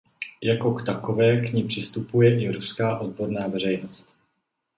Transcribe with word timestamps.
Jako 0.43 0.73
k 0.73 0.85
takové 0.85 1.41
k 1.41 1.53
ní 1.53 1.63
přistupuje 1.63 2.41
i 2.43 2.51
ruská 2.51 2.99
odborná 2.99 3.47
veřejnost. 3.47 4.05